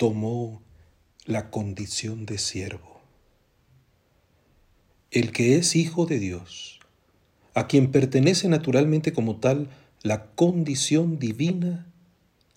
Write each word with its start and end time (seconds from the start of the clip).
tomó 0.00 0.62
la 1.26 1.50
condición 1.50 2.24
de 2.24 2.38
siervo. 2.38 3.02
El 5.10 5.30
que 5.30 5.56
es 5.56 5.76
hijo 5.76 6.06
de 6.06 6.18
Dios, 6.18 6.80
a 7.52 7.66
quien 7.66 7.92
pertenece 7.92 8.48
naturalmente 8.48 9.12
como 9.12 9.36
tal 9.40 9.68
la 10.02 10.30
condición 10.30 11.18
divina, 11.18 11.92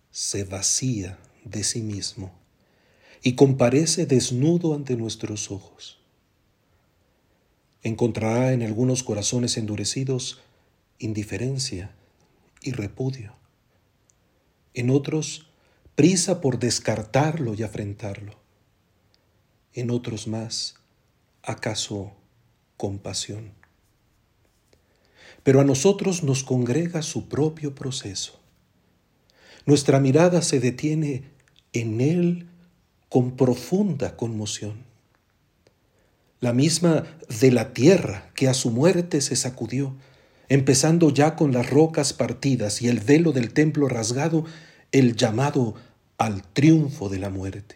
se 0.09 0.45
vacía 0.45 1.19
de 1.43 1.65
sí 1.65 1.81
mismo 1.81 2.31
y 3.21 3.33
comparece 3.33 4.05
desnudo 4.05 4.73
ante 4.73 4.95
nuestros 4.95 5.51
ojos. 5.51 5.99
Encontrará 7.81 8.53
en 8.53 8.63
algunos 8.63 9.03
corazones 9.03 9.57
endurecidos 9.57 10.39
indiferencia 10.97 11.93
y 12.61 12.71
repudio. 12.71 13.35
En 14.73 14.89
otros, 14.89 15.52
prisa 15.95 16.41
por 16.41 16.59
descartarlo 16.59 17.53
y 17.53 17.63
afrentarlo. 17.63 18.35
En 19.73 19.91
otros 19.91 20.27
más, 20.27 20.75
acaso 21.43 22.13
compasión. 22.77 23.51
Pero 25.43 25.59
a 25.59 25.63
nosotros 25.63 26.23
nos 26.23 26.43
congrega 26.43 27.01
su 27.01 27.27
propio 27.27 27.75
proceso. 27.75 28.39
Nuestra 29.65 29.99
mirada 29.99 30.41
se 30.41 30.59
detiene 30.59 31.23
en 31.73 32.01
Él 32.01 32.47
con 33.09 33.35
profunda 33.35 34.17
conmoción. 34.17 34.83
La 36.39 36.53
misma 36.53 37.03
de 37.39 37.51
la 37.51 37.73
tierra 37.73 38.31
que 38.35 38.47
a 38.47 38.53
su 38.53 38.71
muerte 38.71 39.21
se 39.21 39.35
sacudió, 39.35 39.95
empezando 40.49 41.09
ya 41.09 41.35
con 41.35 41.53
las 41.53 41.69
rocas 41.69 42.13
partidas 42.13 42.81
y 42.81 42.89
el 42.89 42.99
velo 42.99 43.31
del 43.31 43.53
templo 43.53 43.87
rasgado, 43.87 44.45
el 44.91 45.15
llamado 45.15 45.75
al 46.23 46.41
triunfo 46.41 47.09
de 47.09 47.19
la 47.19 47.29
muerte. 47.29 47.75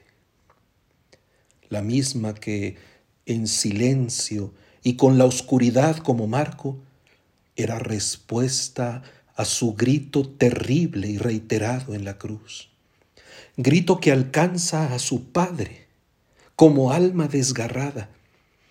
La 1.69 1.81
misma 1.81 2.33
que, 2.33 2.77
en 3.25 3.45
silencio 3.47 4.53
y 4.83 4.95
con 4.95 5.17
la 5.17 5.25
oscuridad 5.25 5.97
como 5.97 6.27
marco, 6.27 6.77
era 7.57 7.77
respuesta 7.77 9.03
a 9.35 9.43
su 9.43 9.73
grito 9.73 10.29
terrible 10.29 11.09
y 11.09 11.17
reiterado 11.17 11.93
en 11.93 12.05
la 12.05 12.17
cruz. 12.17 12.69
Grito 13.57 13.99
que 13.99 14.13
alcanza 14.13 14.93
a 14.93 14.99
su 14.99 15.25
Padre 15.31 15.87
como 16.55 16.93
alma 16.93 17.27
desgarrada 17.27 18.09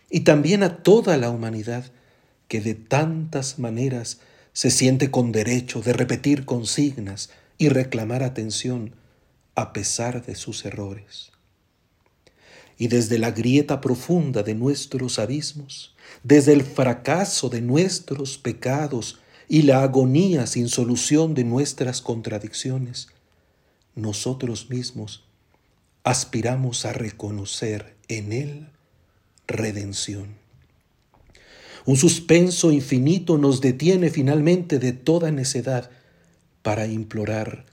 y 0.08 0.20
también 0.20 0.62
a 0.62 0.78
toda 0.82 1.18
la 1.18 1.28
humanidad 1.28 1.84
que 2.48 2.62
de 2.62 2.74
tantas 2.74 3.58
maneras 3.58 4.20
se 4.54 4.70
siente 4.70 5.10
con 5.10 5.32
derecho 5.32 5.82
de 5.82 5.92
repetir 5.92 6.46
consignas 6.46 7.28
y 7.58 7.68
reclamar 7.68 8.22
atención 8.22 8.94
a 9.56 9.72
pesar 9.72 10.24
de 10.24 10.36
sus 10.36 10.64
errores. 10.64 11.32
Y 12.78 12.88
desde 12.88 13.18
la 13.18 13.30
grieta 13.30 13.80
profunda 13.80 14.42
de 14.42 14.54
nuestros 14.54 15.18
abismos, 15.18 15.96
desde 16.22 16.52
el 16.52 16.62
fracaso 16.62 17.48
de 17.48 17.62
nuestros 17.62 18.36
pecados 18.36 19.18
y 19.48 19.62
la 19.62 19.82
agonía 19.82 20.46
sin 20.46 20.68
solución 20.68 21.34
de 21.34 21.44
nuestras 21.44 22.02
contradicciones, 22.02 23.08
nosotros 23.94 24.68
mismos 24.68 25.24
aspiramos 26.04 26.84
a 26.84 26.92
reconocer 26.92 27.96
en 28.08 28.32
Él 28.32 28.68
redención. 29.46 30.36
Un 31.86 31.96
suspenso 31.96 32.72
infinito 32.72 33.38
nos 33.38 33.62
detiene 33.62 34.10
finalmente 34.10 34.78
de 34.78 34.92
toda 34.92 35.30
necedad 35.30 35.90
para 36.62 36.86
implorar 36.86 37.64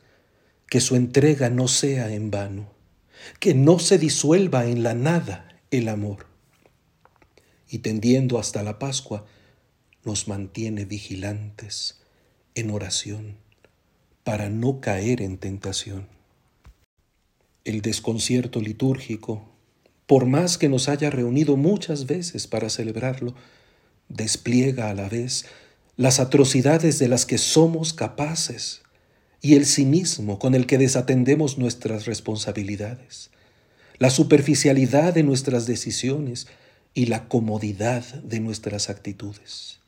que 0.74 0.82
su 0.82 0.96
entrega 0.96 1.52
no 1.52 1.68
sea 1.68 2.12
en 2.12 2.32
vano, 2.32 2.66
que 3.40 3.54
no 3.54 3.78
se 3.78 4.00
disuelva 4.00 4.66
en 4.66 4.82
la 4.82 4.96
nada 4.96 5.48
el 5.70 5.88
amor. 5.88 6.26
Y 7.70 7.78
tendiendo 7.78 8.40
hasta 8.40 8.64
la 8.64 8.80
Pascua, 8.80 9.24
nos 10.04 10.28
mantiene 10.28 10.86
vigilantes 10.86 12.02
en 12.56 12.72
oración 12.72 13.38
para 14.24 14.50
no 14.50 14.82
caer 14.82 15.22
en 15.22 15.38
tentación. 15.38 16.08
El 17.66 17.84
desconcierto 17.84 18.60
litúrgico 18.60 19.48
por 20.08 20.26
más 20.26 20.58
que 20.58 20.70
nos 20.70 20.90
haya 20.90 21.12
reunido 21.12 21.56
muchas 21.56 22.08
veces 22.08 22.48
para 22.48 22.72
celebrarlo, 22.72 23.36
despliega 24.10 24.90
a 24.90 24.96
la 24.96 25.08
vez 25.08 25.46
las 25.98 26.20
atrocidades 26.20 26.98
de 26.98 27.10
las 27.10 27.28
que 27.28 27.38
somos 27.38 27.94
capaces 27.94 28.82
y 29.44 29.54
el 29.54 29.68
cinismo 29.68 30.40
con 30.40 30.56
el 30.56 30.66
que 30.66 30.80
desatendemos 30.80 31.60
nuestras 31.60 32.08
responsabilidades, 32.08 33.30
la 34.00 34.10
superficialidad 34.10 35.14
de 35.14 35.22
nuestras 35.22 35.68
decisiones 35.68 36.48
y 36.96 37.06
la 37.06 37.28
comodidad 37.28 38.04
de 38.24 38.40
nuestras 38.40 38.90
actitudes. 38.90 39.82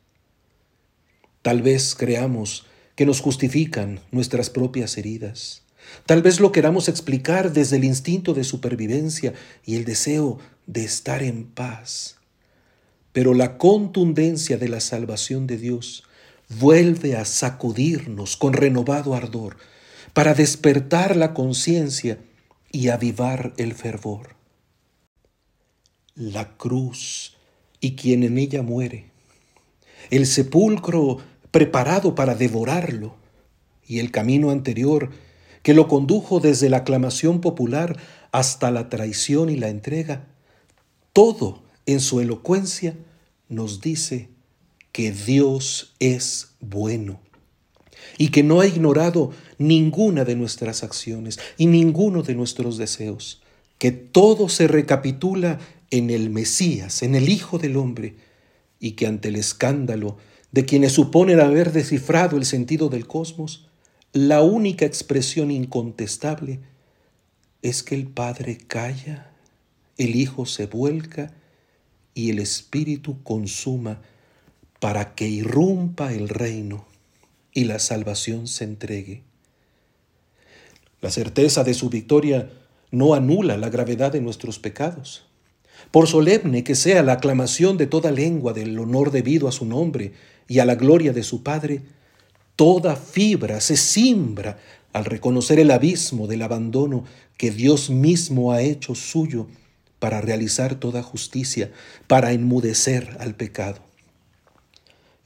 Tal 1.42 1.64
vez 1.64 1.96
creamos 1.96 2.66
que 2.96 3.08
nos 3.08 3.22
justifican 3.22 4.02
nuestras 4.12 4.52
propias 4.52 4.98
heridas, 4.98 5.64
Tal 6.06 6.22
vez 6.22 6.40
lo 6.40 6.52
queramos 6.52 6.90
explicar 6.90 7.54
desde 7.54 7.78
el 7.78 7.84
instinto 7.84 8.34
de 8.34 8.44
supervivencia 8.44 9.34
y 9.66 9.76
el 9.76 9.86
deseo 9.86 10.40
de 10.68 10.84
estar 10.84 11.24
en 11.24 11.46
paz. 11.46 12.18
Pero 13.12 13.34
la 13.34 13.58
contundencia 13.58 14.58
de 14.58 14.68
la 14.68 14.80
salvación 14.80 15.48
de 15.48 15.58
Dios 15.58 16.04
vuelve 16.50 17.16
a 17.16 17.26
sacudirnos 17.26 18.38
con 18.38 18.54
renovado 18.54 19.16
ardor 19.16 19.58
para 20.14 20.34
despertar 20.34 21.16
la 21.16 21.34
conciencia 21.34 22.20
y 22.72 22.90
avivar 22.90 23.54
el 23.58 23.74
fervor. 23.74 24.36
La 26.16 26.56
cruz 26.58 27.36
y 27.80 27.96
quien 27.96 28.24
en 28.24 28.38
ella 28.38 28.62
muere, 28.62 29.12
el 30.10 30.26
sepulcro 30.26 31.18
preparado 31.52 32.16
para 32.16 32.36
devorarlo 32.36 33.16
y 33.86 34.00
el 34.00 34.12
camino 34.12 34.52
anterior 34.52 35.12
que 35.64 35.74
lo 35.74 35.88
condujo 35.88 36.40
desde 36.40 36.70
la 36.70 36.78
aclamación 36.78 37.42
popular 37.42 37.98
hasta 38.32 38.72
la 38.72 38.90
traición 38.90 39.50
y 39.50 39.56
la 39.56 39.70
entrega, 39.70 40.28
todo 41.12 41.64
en 41.86 42.00
su 42.00 42.22
elocuencia 42.22 42.96
nos 43.50 43.82
dice 43.82 44.30
que 44.96 45.12
Dios 45.12 45.94
es 46.00 46.56
bueno 46.62 47.20
y 48.18 48.30
que 48.30 48.44
no 48.44 48.62
ha 48.62 48.66
ignorado 48.66 49.32
ninguna 49.58 50.24
de 50.24 50.38
nuestras 50.38 50.86
acciones 50.86 51.38
y 51.58 51.66
ninguno 51.66 52.24
de 52.24 52.34
nuestros 52.34 52.78
deseos, 52.78 53.42
que 53.78 53.92
todo 53.92 54.48
se 54.48 54.70
recapitula 54.70 55.60
en 55.92 56.12
el 56.12 56.30
Mesías, 56.30 57.04
en 57.04 57.16
el 57.16 57.28
Hijo 57.28 57.58
del 57.58 57.76
Hombre, 57.76 58.16
y 58.80 58.92
que 58.92 59.06
ante 59.06 59.28
el 59.28 59.36
escándalo 59.36 60.16
de 60.54 60.64
quienes 60.64 60.94
suponen 60.94 61.42
haber 61.42 61.74
descifrado 61.74 62.38
el 62.38 62.46
sentido 62.46 62.88
del 62.88 63.06
cosmos, 63.06 63.68
la 64.14 64.44
única 64.44 64.86
expresión 64.86 65.52
incontestable 65.52 66.62
es 67.62 67.84
que 67.84 67.96
el 67.96 68.08
Padre 68.08 68.60
calla, 68.66 69.30
el 69.98 70.16
Hijo 70.16 70.46
se 70.46 70.68
vuelca 70.68 71.34
y 72.14 72.30
el 72.30 72.40
Espíritu 72.40 73.22
consuma 73.24 74.00
para 74.86 75.16
que 75.16 75.28
irrumpa 75.28 76.14
el 76.14 76.30
reino 76.30 76.86
y 77.52 77.64
la 77.64 77.80
salvación 77.80 78.46
se 78.46 78.66
entregue. 78.66 79.24
La 81.02 81.10
certeza 81.10 81.64
de 81.64 81.74
su 81.74 81.90
victoria 81.90 82.52
no 82.92 83.16
anula 83.16 83.58
la 83.58 83.72
gravedad 83.72 84.12
de 84.12 84.22
nuestros 84.22 84.60
pecados. 84.60 85.26
Por 85.90 86.06
solemne 86.06 86.64
que 86.64 86.76
sea 86.76 87.02
la 87.02 87.14
aclamación 87.14 87.78
de 87.78 87.88
toda 87.88 88.12
lengua 88.12 88.54
del 88.54 88.78
honor 88.78 89.10
debido 89.10 89.48
a 89.48 89.52
su 89.52 89.66
nombre 89.66 90.14
y 90.48 90.60
a 90.60 90.66
la 90.66 90.76
gloria 90.76 91.14
de 91.14 91.24
su 91.24 91.42
Padre, 91.42 91.82
Toda 92.56 92.96
fibra 92.96 93.62
se 93.62 93.78
simbra 93.78 94.60
al 94.94 95.06
reconocer 95.06 95.58
el 95.58 95.72
abismo 95.72 96.28
del 96.28 96.44
abandono 96.44 97.06
que 97.38 97.50
Dios 97.50 97.90
mismo 97.90 98.52
ha 98.52 98.62
hecho 98.62 98.94
suyo 98.94 99.48
para 99.98 100.22
realizar 100.22 100.76
toda 100.76 101.02
justicia, 101.02 101.72
para 102.06 102.34
enmudecer 102.34 103.18
al 103.20 103.34
pecado. 103.34 103.95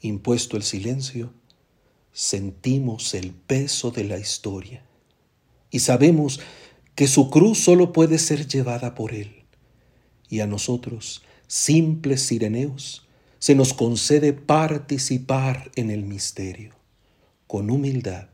Impuesto 0.01 0.57
el 0.57 0.63
silencio, 0.63 1.34
sentimos 2.12 3.13
el 3.13 3.31
peso 3.31 3.92
de 3.92 4.04
la 4.04 4.18
historia 4.18 4.84
y 5.72 5.80
sabemos 5.80 6.40
que 6.96 7.07
su 7.07 7.30
cruz 7.30 7.60
solo 7.60 7.94
puede 7.94 8.18
ser 8.18 8.48
llevada 8.48 8.96
por 8.96 9.13
Él. 9.13 9.44
Y 10.30 10.42
a 10.42 10.48
nosotros, 10.48 11.24
simples 11.48 12.22
sireneos, 12.24 13.07
se 13.40 13.56
nos 13.56 13.74
concede 13.74 14.34
participar 14.34 15.72
en 15.75 15.92
el 15.92 16.04
misterio 16.04 16.74
con 17.48 17.72
humildad, 17.72 18.28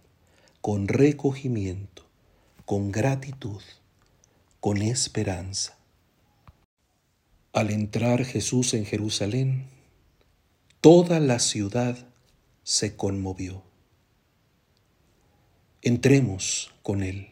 con 0.62 0.88
recogimiento, 0.88 2.06
con 2.66 2.92
gratitud, 2.92 3.62
con 4.60 4.82
esperanza. 4.82 5.78
Al 7.54 7.70
entrar 7.70 8.26
Jesús 8.26 8.74
en 8.74 8.86
Jerusalén, 8.86 9.68
toda 10.86 11.20
la 11.20 11.40
ciudad 11.40 11.98
se 12.62 12.96
conmovió. 12.96 13.64
Entremos 15.82 16.76
con 16.84 17.02
Él. 17.02 17.30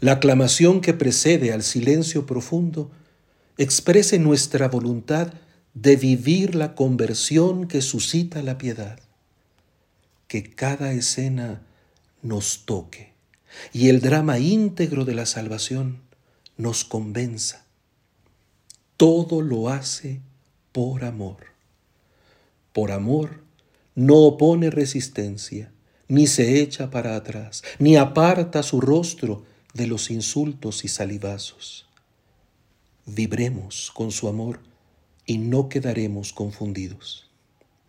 la 0.00 0.12
aclamación 0.12 0.82
que 0.82 0.92
precede 0.92 1.54
al 1.54 1.62
silencio 1.62 2.26
profundo, 2.26 2.90
exprese 3.56 4.18
nuestra 4.18 4.68
voluntad 4.68 5.32
de 5.72 5.96
vivir 5.96 6.54
la 6.54 6.74
conversión 6.74 7.66
que 7.66 7.80
suscita 7.80 8.42
la 8.42 8.58
piedad. 8.58 9.00
Que 10.26 10.42
cada 10.54 10.92
escena 10.92 11.62
nos 12.20 12.66
toque 12.66 13.14
y 13.72 13.88
el 13.88 14.02
drama 14.02 14.38
íntegro 14.38 15.06
de 15.06 15.14
la 15.14 15.24
salvación 15.24 16.02
nos 16.58 16.84
convenza. 16.84 17.64
Todo 18.98 19.40
lo 19.40 19.70
hace 19.70 20.20
por 20.72 21.06
amor. 21.06 21.57
Por 22.78 22.92
amor 22.92 23.42
no 23.96 24.18
opone 24.18 24.70
resistencia, 24.70 25.72
ni 26.06 26.28
se 26.28 26.62
echa 26.62 26.90
para 26.90 27.16
atrás, 27.16 27.64
ni 27.80 27.96
aparta 27.96 28.62
su 28.62 28.80
rostro 28.80 29.44
de 29.74 29.88
los 29.88 30.12
insultos 30.12 30.84
y 30.84 30.88
salivazos. 30.88 31.88
Vibremos 33.04 33.90
con 33.92 34.12
su 34.12 34.28
amor 34.28 34.60
y 35.26 35.38
no 35.38 35.68
quedaremos 35.68 36.32
confundidos. 36.32 37.28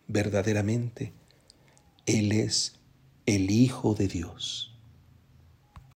Verdaderamente, 0.07 1.13
Él 2.07 2.31
es 2.31 2.73
el 3.27 3.51
Hijo 3.51 3.93
de 3.93 4.07
Dios. 4.07 4.73